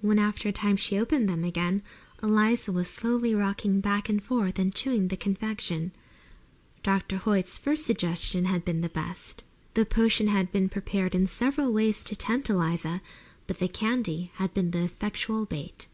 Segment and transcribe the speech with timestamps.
[0.00, 1.82] When after a time she opened them again
[2.22, 5.92] Eliza was slowly rocking back and forth and chewing the confection.
[6.82, 7.18] Dr.
[7.18, 9.44] Hoyt's first suggestion had been best.
[9.74, 13.02] The potion had been prepared in several ways to tempt Eliza,
[13.46, 15.86] but the candy had been the effectual bait.